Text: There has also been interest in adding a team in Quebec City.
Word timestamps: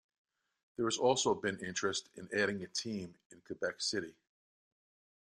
There 0.77 0.87
has 0.87 0.97
also 0.97 1.35
been 1.35 1.63
interest 1.63 2.09
in 2.15 2.27
adding 2.33 2.63
a 2.63 2.67
team 2.67 3.19
in 3.31 3.41
Quebec 3.41 3.79
City. 3.81 4.15